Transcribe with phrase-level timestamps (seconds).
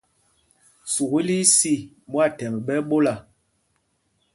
[0.93, 1.73] Sukúl í í sî,
[2.11, 3.15] ɓwâthɛmb ɓɛ́ ɛ́ ɓola.